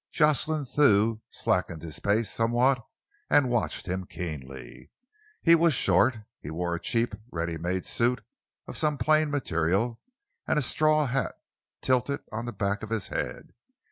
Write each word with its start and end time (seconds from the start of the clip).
Jocelyn 0.11 0.65
Thew 0.65 1.21
slackened 1.29 1.83
his 1.83 1.99
pace 1.99 2.31
somewhat 2.31 2.83
and 3.29 3.51
watched 3.51 3.85
him 3.85 4.07
keenly. 4.07 4.89
He 5.43 5.53
was 5.53 5.75
short, 5.75 6.17
he 6.39 6.49
wore 6.49 6.73
a 6.73 6.79
cheap 6.79 7.13
ready 7.31 7.55
made 7.59 7.85
suit 7.85 8.23
of 8.67 8.79
some 8.79 8.97
plain 8.97 9.29
material, 9.29 10.01
and 10.47 10.57
a 10.57 10.63
straw 10.63 11.05
hat 11.05 11.35
tilted 11.83 12.21
on 12.31 12.47
the 12.47 12.51
back 12.51 12.81
of 12.81 12.89
his 12.89 13.09
head. 13.09 13.53